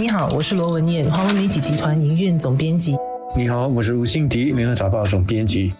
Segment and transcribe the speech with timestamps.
[0.00, 2.96] 你好，我是罗文艳，华为媒体集团营运总编辑。
[3.36, 5.74] 你好，我是吴信迪，联合早报总编辑。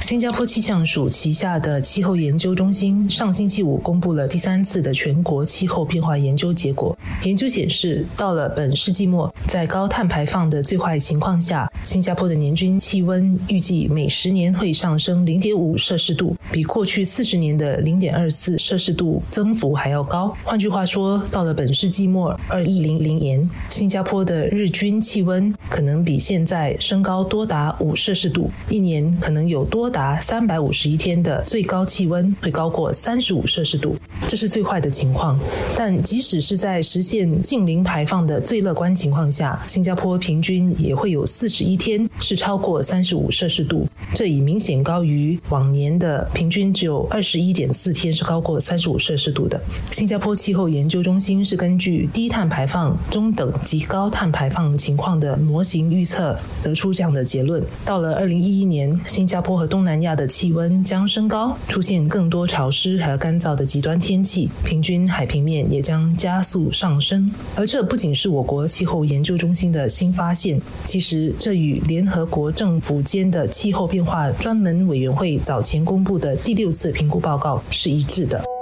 [0.00, 6.96] 新加坡气象署旗下的气候研究中心上星期五公布了第三次的全国气候变化研究结果。
[7.22, 20.34] 研究显示，到了本世纪末，在高碳排放的最坏情况下，新加坡的年均气温预计每十年会上升零点五摄氏度，比过去四十年的零点二四摄氏度增幅还要高。
[20.42, 29.89] 换句话说，到了本世纪末二一零零年，新加坡的日均气温可能比现在升高多达五摄氏度，一年可能有多。
[29.90, 33.96] 达三百五十一天的最高气温会高过三十五摄氏度，
[34.28, 35.38] 这是最坏的情况。
[35.76, 49.60] 但即使是在实现近零排放的最乐观情况下，新加坡平均也会有四十一天是超过三十五摄氏度，这已明显高于往年的平均只有二十一点四天是高过三十五摄氏度的。
[49.90, 57.60] 新加坡气候研究中心是根据低碳排放、中等及高碳排放情况的模型预测得出这样的结论。
[57.84, 59.79] 到了二零一一年，新加坡和东。
[59.80, 67.32] 东南亚的气温将升高，出现更多潮湿和干燥的极端天气，平均海平面也将加速上升。
[67.56, 78.59] 而这不仅是我国气候研究中心的新发现，其实这与联合国政府间的气候变化专门委员会早前公布的第六次评估报告是一致的。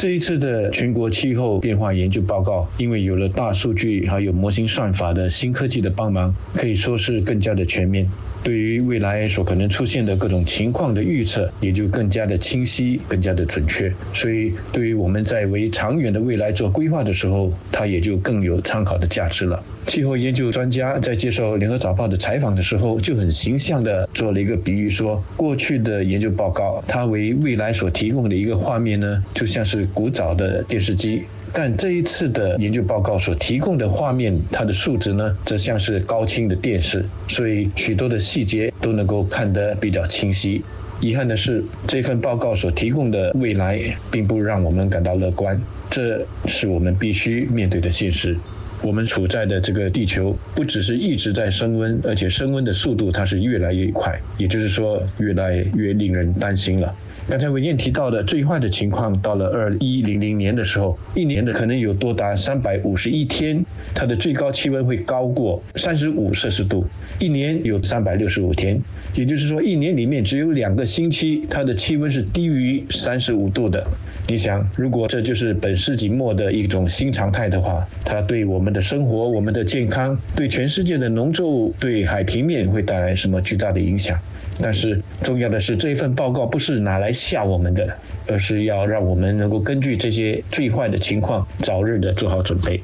[0.00, 8.10] 这一次的全国气候变化研究报告，因为有了大数据还有模型算法的新科技的帮忙，可以说是更加的全面。
[8.42, 13.92] 对于未来所可能出现的各种情况的预测，也就更加的清晰、更加的准确。
[14.14, 19.62] 所以，对于我们在为长远的未来做规划的时候，它也就更有参考的价值了。
[19.86, 31.24] 气候研究专家在接受联合早报的采访的时候，就很形象地做了一个比喻，说过去的研究报告，它为未来所提供的一个画面呢，就像是古早的电视机。
[31.52, 40.62] 但这一次的研究报告所提供的画面，它的数值呢，则像是高清的电视，所以许多的细节都能够看得比较清晰。
[41.00, 43.80] 遗憾的是，这份报告所提供的未来，
[44.12, 48.36] 并不让我们感到乐观，这是我们必须面对的现实。
[48.82, 56.94] 我们处在的这个地球，不只是一直在升温，而且升温的速度它是越来越快，也就是说，越来越令人担心了。
[57.28, 63.62] 刚才文燕提到的最坏的情况，到了二一零零年的时候，一年的可能有多达三百五十一天，
[63.94, 66.82] 它的最高气温会高过三十五摄氏度；
[67.18, 68.80] 一年有三百六十五天，
[69.14, 73.86] 也就是说，一年里面只有两个星期，它的气温是低于三十五度的。
[74.26, 84.16] 你想，如果这就是本世纪末的一种新常态的话，它对我们的生活、我们的健康、对全世界的农作物、对海平面会带来什么巨大的影响？
[84.62, 87.96] 但是重要的是，这一份报告不是拿来吓我们的，
[88.26, 92.78] 而是要让我们能够根据这些最坏的情况，早日的做好准备。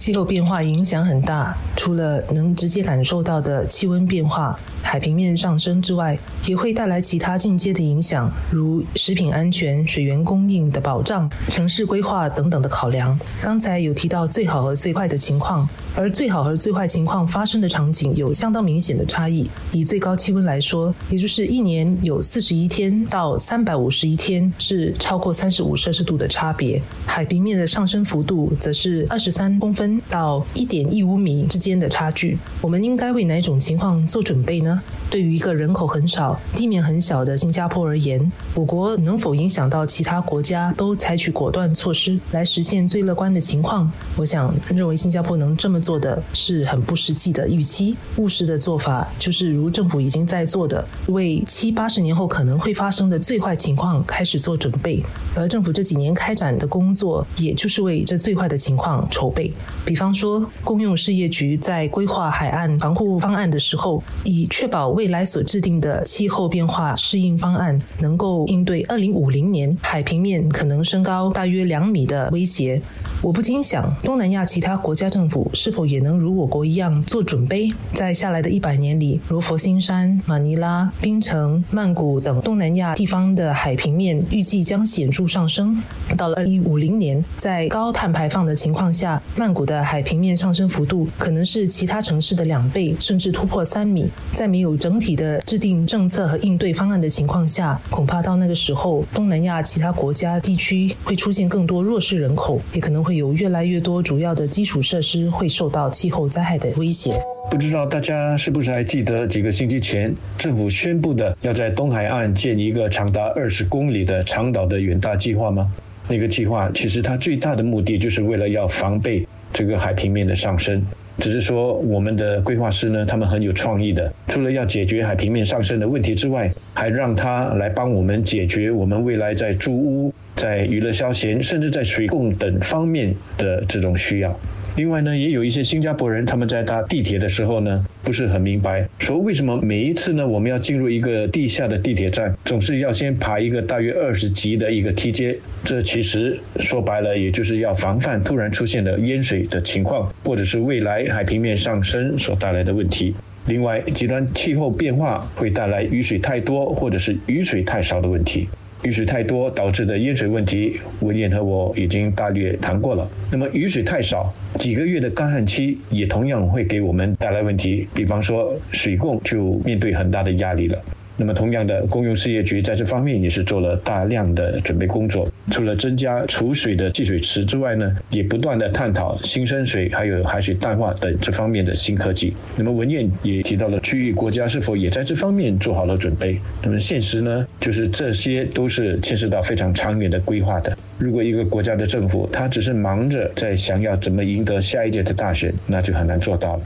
[0.00, 13.20] 气候变化影响很大，除了能直接感受到的气温变化、海平面上升之外，也会带来其他间接的影响，如食品安全、水源供应的保障、城市规划等等的考量。
[13.42, 15.68] 刚才有提到最好和最坏的情况。
[15.96, 19.50] 而最好和最坏情况发生的场景有相当明显的差异。
[19.72, 32.36] 以最高气温来说，也就是一年有四十一天到三百五十一天是超过三十五摄氏度的差别，海平面的上升幅度则是二十三公分到一点一五米之间的差距。
[32.60, 34.82] 我们应该为哪种情况做准备呢？
[35.10, 43.90] 对于一个人口很少、地面很小的新加坡而言，我国能否影响到其他国家都采取果断措施来实现最乐观的情况？
[44.16, 47.96] 我想认为新加坡能这么做的是很不实际的预期。
[48.18, 55.02] 务实的做法就是如政府已经在做的，为七八十年后可能会发生的最坏情况开始做准备。
[55.34, 59.52] 而政府这几年开展的工作，也就是为这最坏的情况筹备。
[59.84, 64.99] 比方说，公用事业局在规划海岸防护方案的时候，以确保。
[65.00, 72.78] 未来所制定的气候变化适应方案能够应对二零五零年海平面可能升高大约两米的威胁。
[73.22, 77.72] 我不禁想，东南亚其他国家政府是否也能如我国一样做准备？
[77.92, 85.82] 在下来的一百年里，如佛新山、马尼拉、槟城、曼谷等东南亚地方的海平面预计将显著上升。
[86.14, 94.10] 到了二零五零年，在高碳排放的情况下，曼谷的海平面上升幅度可能是其他城市的两倍，甚至突破三米。
[94.32, 107.12] 在没有整整体的制定政策和应对方案的情况下，恐怕到那个时候，东南亚其他国家地区会出现更多弱势人口，也可能会有越来越多主要的基础设施会受到气候灾害的威胁。
[107.48, 115.72] 不知道大家是不是还记得几个星期前政府宣布的要在东海岸建一个长达二十公里的长岛的远大计划吗？
[116.08, 120.84] 那个计划其实它最大的目的就是为了要防备这个海平面的上升。
[121.20, 134.40] 只是说我们的规划师呢，他们很有创意的，除了要解决海平面上升的问题之外，还让他来帮我们解决我们未来在住屋、在娱乐消闲，甚至在水供等方面的这种需要。
[134.76, 145.36] 另外呢，也有一些新加坡人，他们在搭地铁的时候呢，不是很明白，说为什么每一次呢，我们要进入一个地下的地铁站，总是要先爬一个大约二十级的一个梯阶。
[145.64, 153.14] 这其实说白了，也就是要防范突然出现的淹水的情况，或者是未来海平面上升所带来的问题。
[153.46, 158.48] 另外，极端气候变化会带来雨水太多或者是雨水太少的问题。
[158.82, 163.06] 雨水太多导致的淹水问题，文彦和我已经大略谈过了。
[163.30, 170.82] 那么雨水太少，几个月的干旱期也同样会给我们带来问题，比方说水供就面对很大的压力了。
[171.20, 175.28] 那么，同样的，公用事业局在这方面也是做了大量的准备工作。
[175.50, 182.32] 除了增加储水的蓄水池之外呢，也不断的探讨新生水还有海水淡化等这方面的新科技。
[182.56, 186.40] 那么，文彦也提到了区域国家是否也在这方面做好了准备。
[186.62, 190.74] 那么，现实呢，就是这些都是牵涉到非常长远的规划的。
[190.96, 196.62] 如果一个国家的政府他只是忙着在想要怎么赢得下一届的大选，那就很难做到了。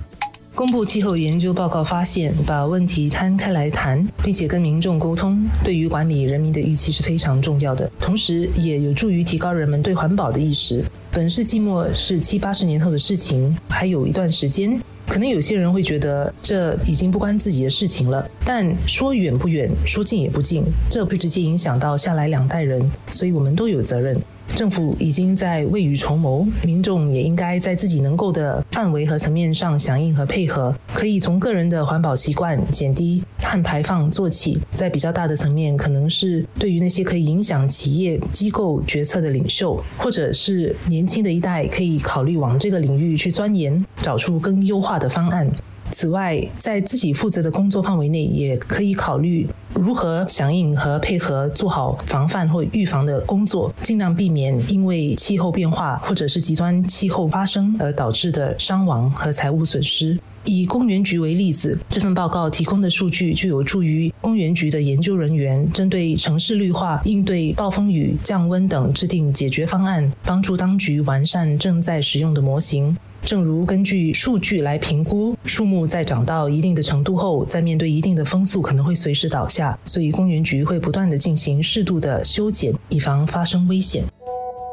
[0.54, 10.84] 公布气候研究报告发现，把问题摊开来谈，并且跟民众沟通，对于管理人民的预期是非常重要的，同时也有助于提高人们对环保的意识。
[11.10, 18.24] 本世纪末是七八十年后的事情，还有一段时间，可能有些人会觉得这已经不关自己的事情了。
[18.44, 24.16] 但说远不远，说近也不近，这会直接影响到下来两代人，所以我们都有责任。
[24.54, 30.74] 政府已经在未雨绸缪，民众也应该在自己能够的范围和层面上响应和配合。
[30.92, 45.50] 可以从个人的环保习惯、减低碳排放做起，在比较大的层面，可能是对于那些可以影响企业机构决策的领袖，或者是年轻的一代，可以考虑往这个领域去钻研，找出更优化的方案。
[45.94, 60.18] 此外，在自己负责的工作范围内，也可以考虑如何响应和配合，做好防范或预防的工作，尽量避免因为气候变化或者是极端气候发生而导致的伤亡和财务损失。
[60.46, 72.96] 以公园局为例子，这份报告提供的数据就有助于公园局的研究人员针对城市绿化、应对暴风雨、降温等制定解决方案，帮助当局完善正在使用的模型。
[73.24, 84.04] 正如根据数据来评估，树木在长到一定的程度后，在面对一定的风速可能会随时倒下，所以公园局会不断的进行适度的修剪，以防发生危险。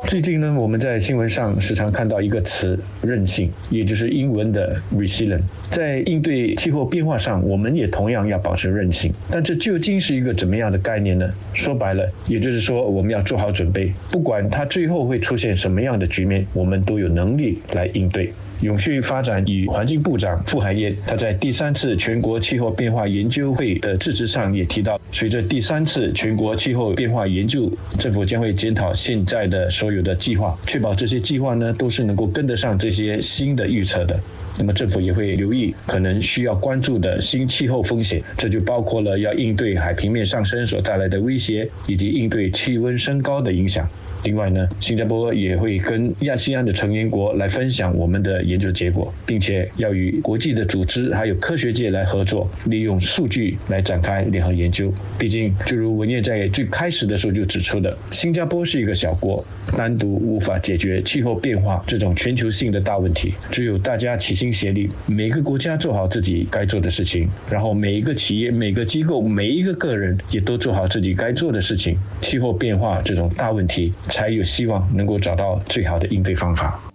[0.08, 5.42] 最近呢，我们在新闻上时常看到一个词“韧性”，也就是英文的 “resilient”。
[5.70, 9.14] 在应对气候变化上，我们也同样要保持韧性。
[9.30, 11.32] 但这究竟是一个怎么样的概念呢？
[11.54, 18.34] 说白了，也就是说，我们要做好准备，不管它最后会出现什么样的局面，我们都有能力来应对。
[18.62, 34.20] 永续发展与环境部长傅海燕，他在第三次全国气候变化研究会的致辞上也提到，随着第三次全国气候变化研究，政府将会检讨现在的所有的计划，确保这些计划呢都是能够跟得上这些新的预测的。
[34.58, 43.90] 那么政府也会留意可能需要关注的新气候风险，这就包括了要应对海平面上升所带来的威胁，以及应对气温升高的影响。
[44.24, 54.94] 另外呢，新加坡也会跟亚细安的成员国来分享我们的研究结果，并且要与国际的组织还有科学界来合作，利用数据来展开联合研究。
[55.18, 59.44] 毕竟，就如文业在最开始的时候就指出的，新加坡是一个小国，
[59.76, 63.34] 单独无法解决气候变化这种全球性的大问题。
[63.50, 73.92] 只有大家齐心协力，每个国家做好自己该做的事情，然后每一个企业、每个机构、每一个个人也都做好自己该做的事情，气候变化这种大问题。
[74.12, 76.91] 才有希望能够找到最好的应对方法。